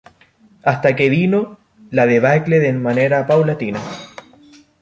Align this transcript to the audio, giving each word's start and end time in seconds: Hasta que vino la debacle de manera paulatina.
Hasta 0.63 0.95
que 0.95 1.11
vino 1.11 1.59
la 1.91 2.07
debacle 2.07 2.59
de 2.59 2.73
manera 2.73 3.27
paulatina. 3.27 3.79